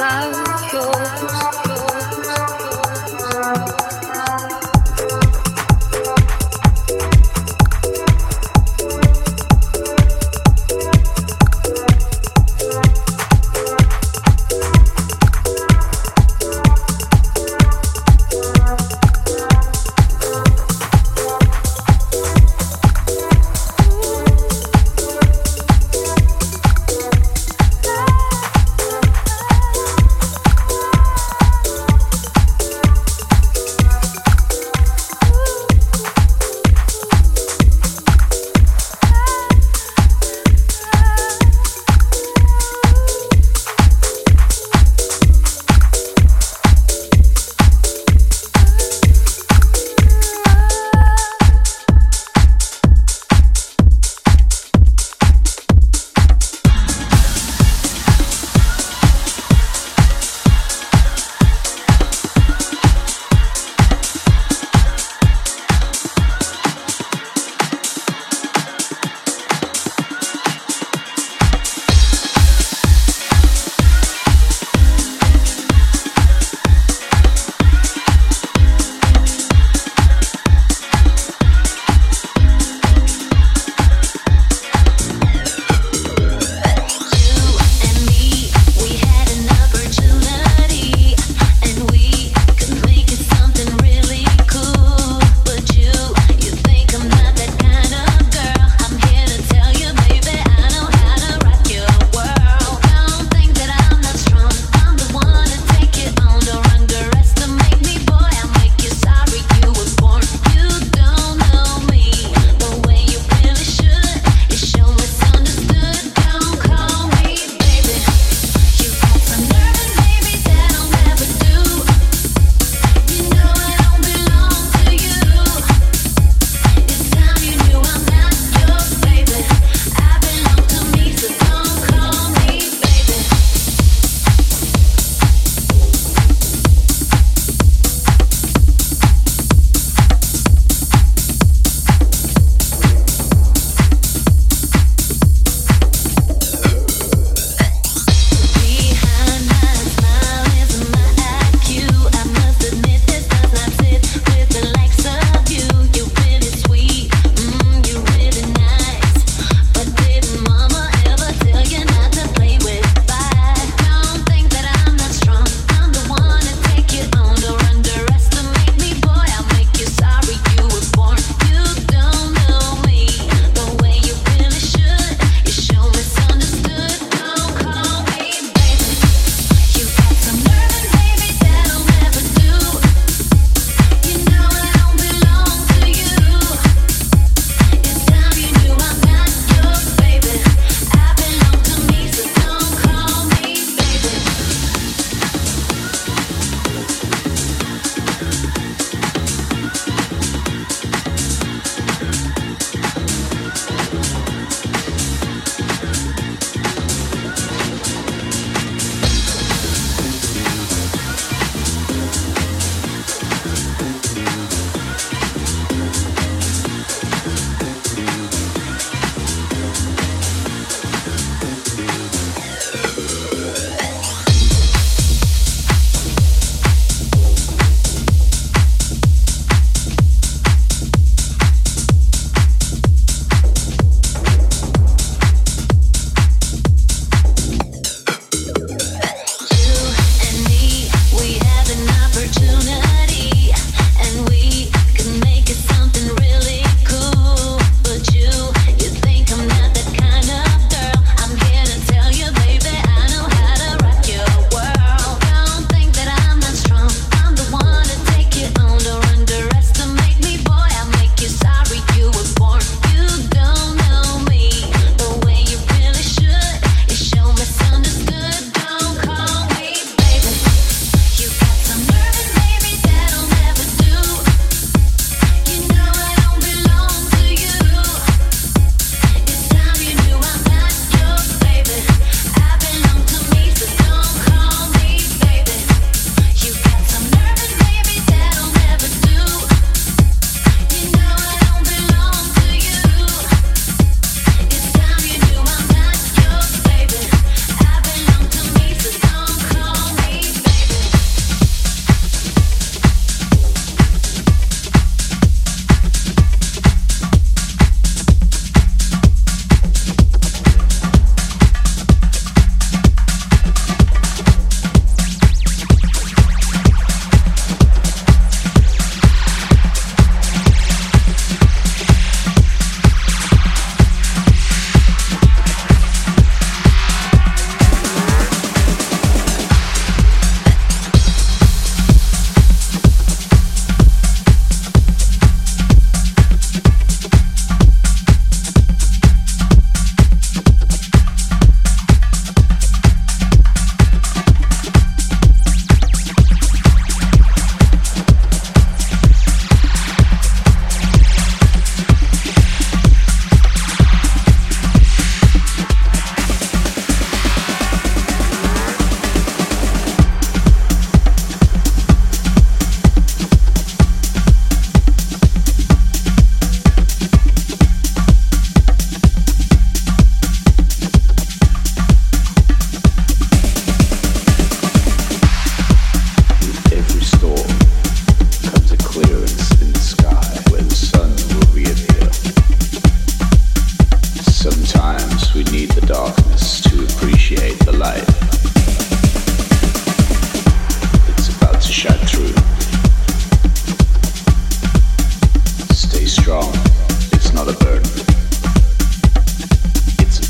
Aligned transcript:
love. 0.00 0.37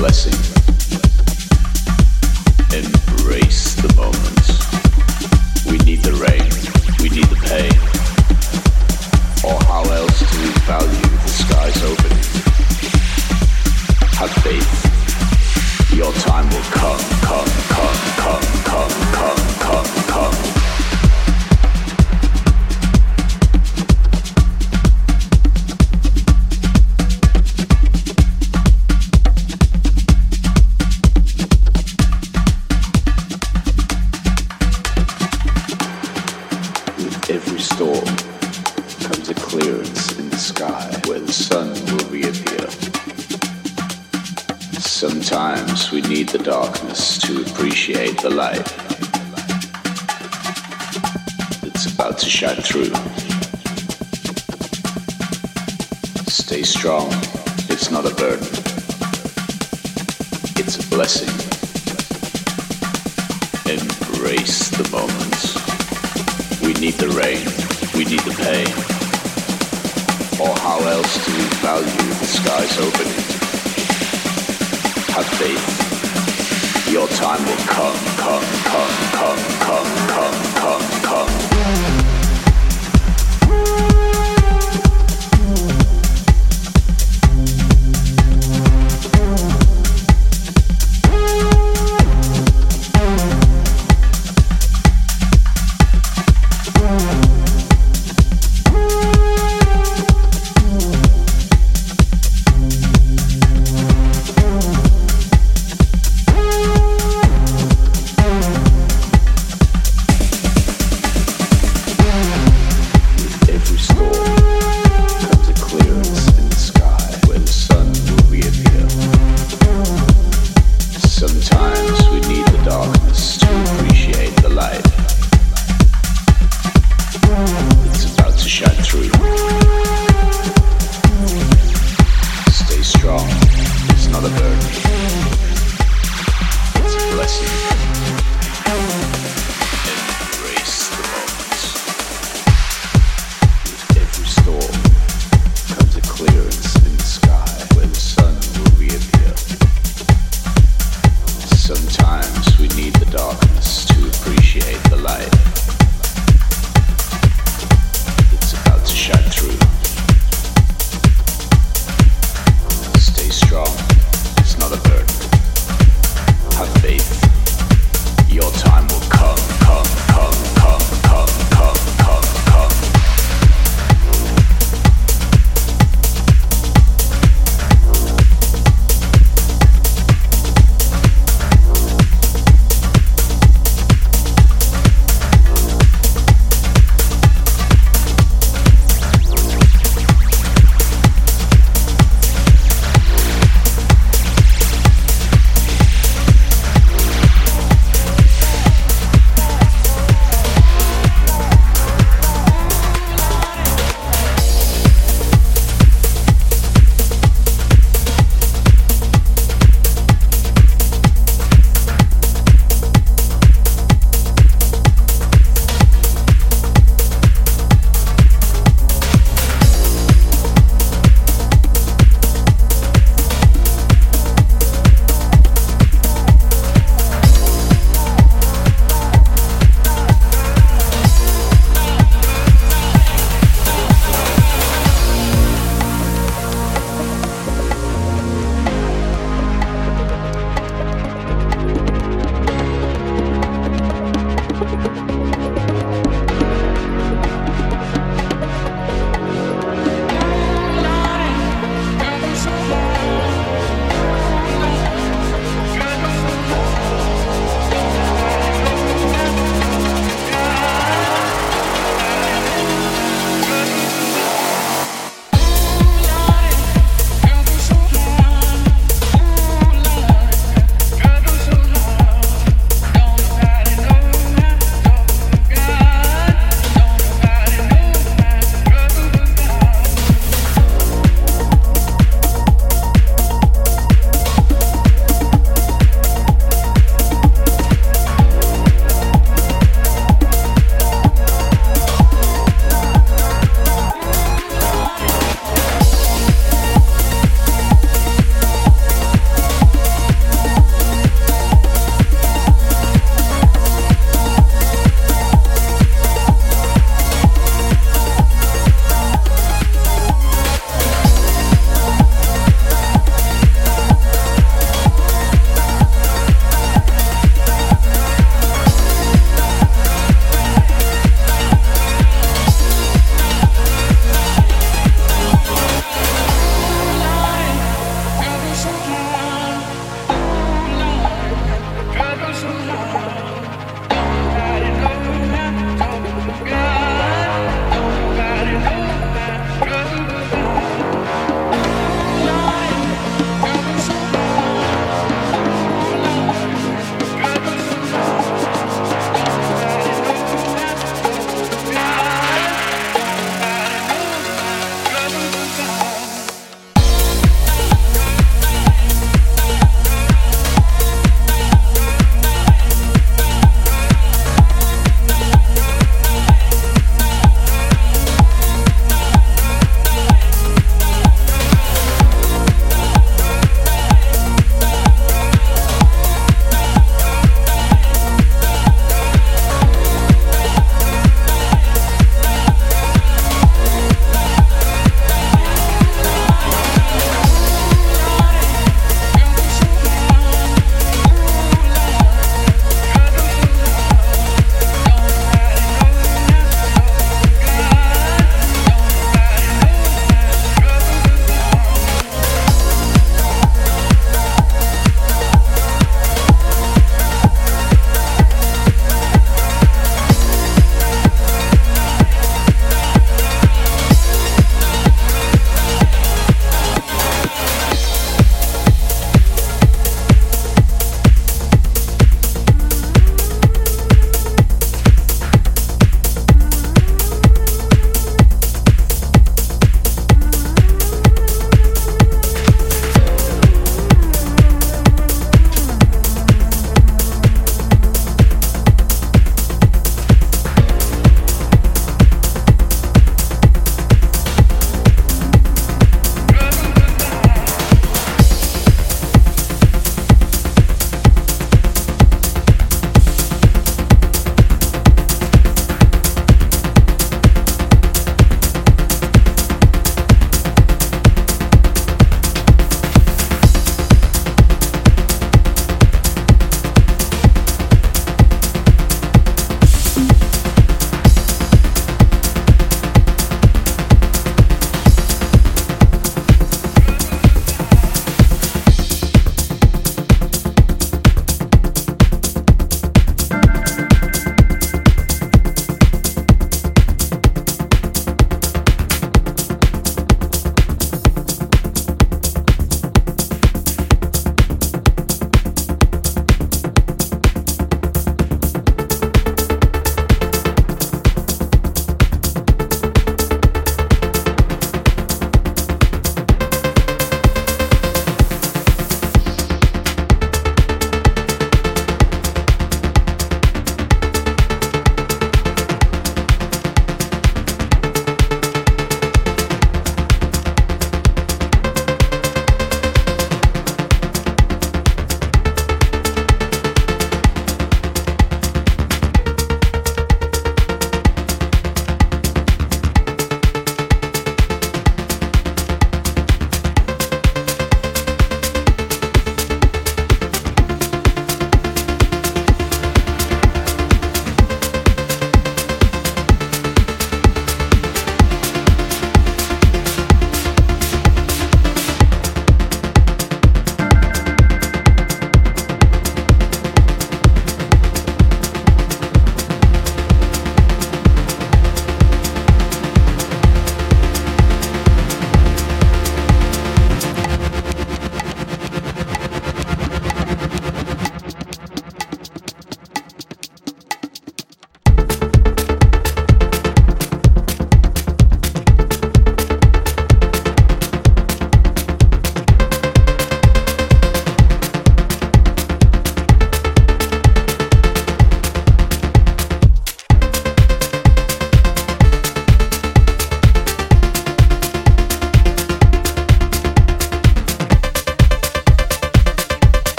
blessing. 0.00 0.59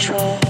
Control. 0.00 0.40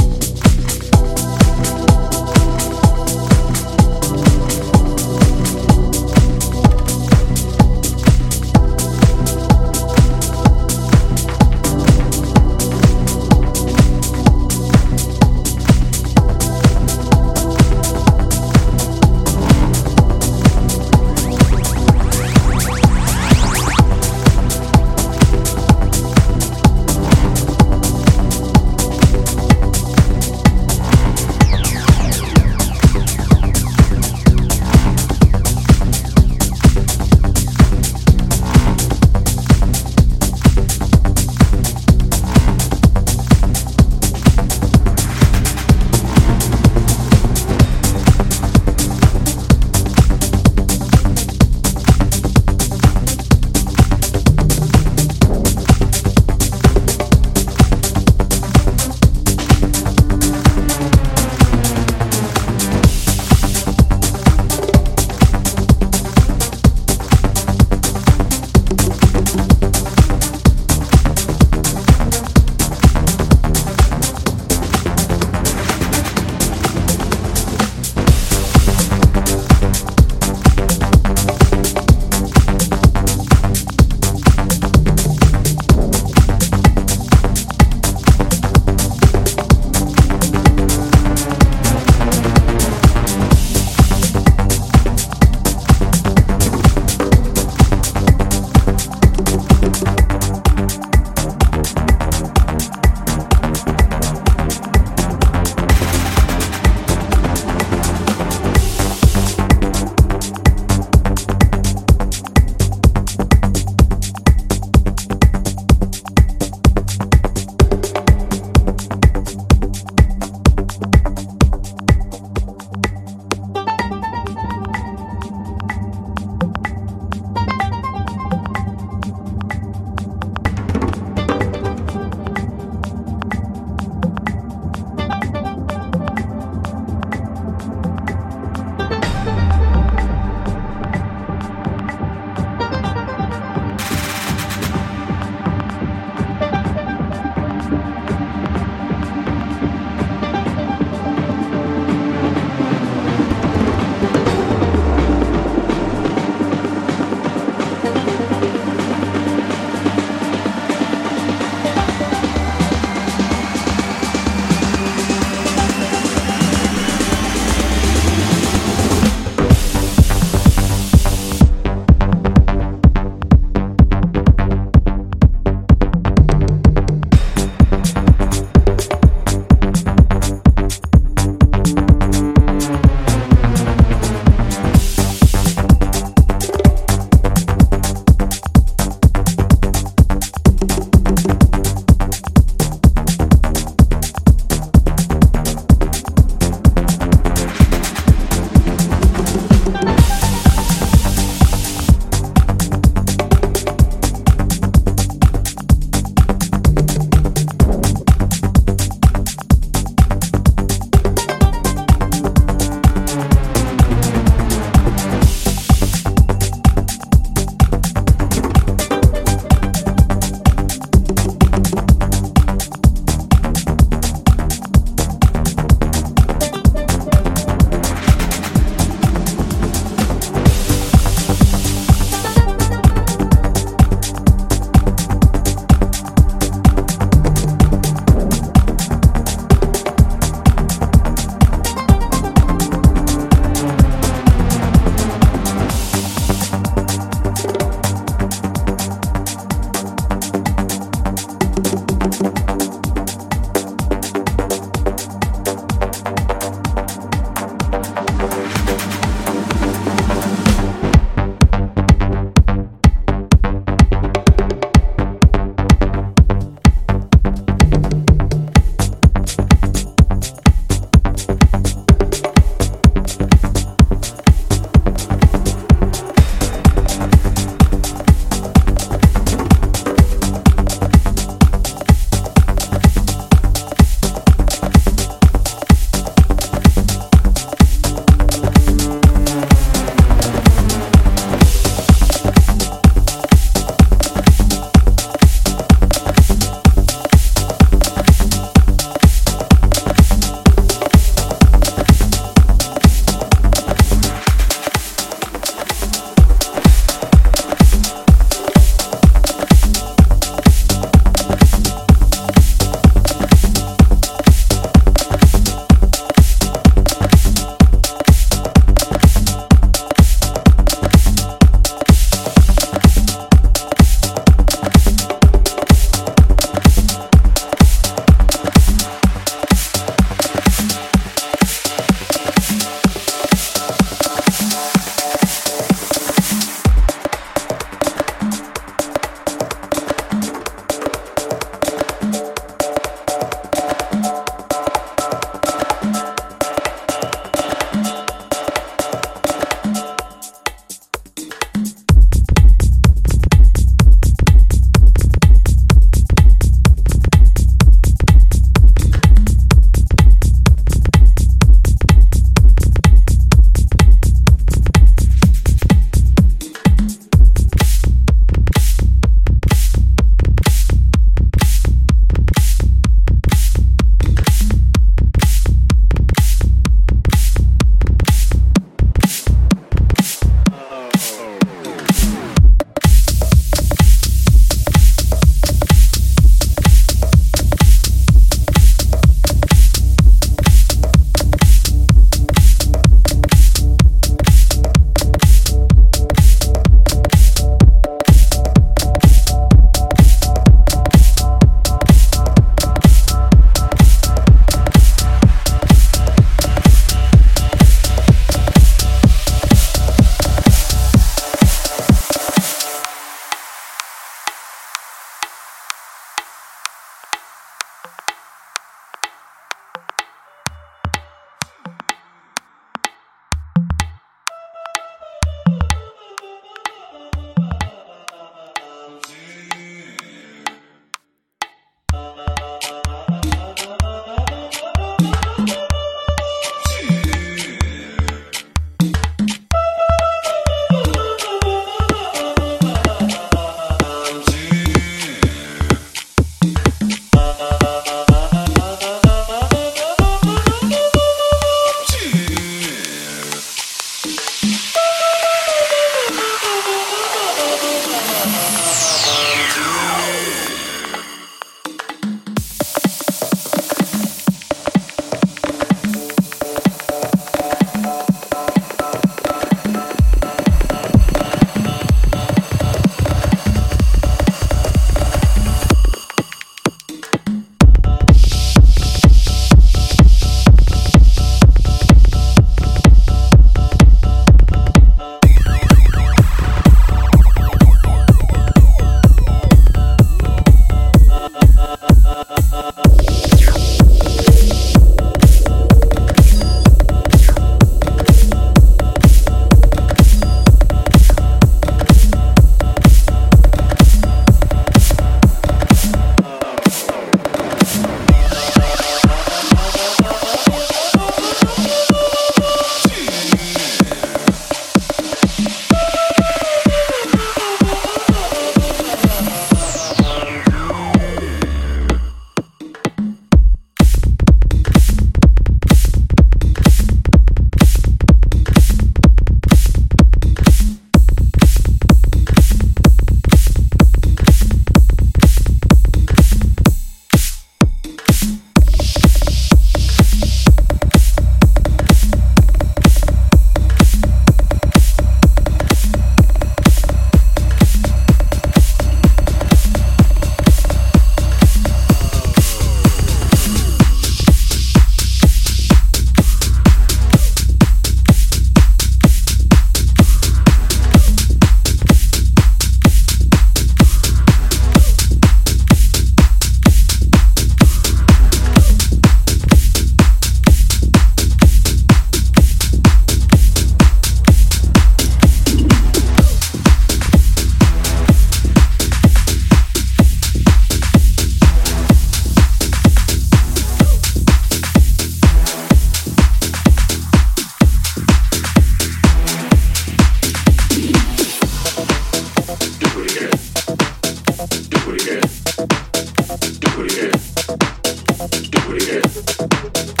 what 596.81 596.91
it 596.93 597.11
did. 597.11 598.51
Do 598.51 598.59
what 598.67 598.81
again. 598.81 599.01
did. 599.01 600.00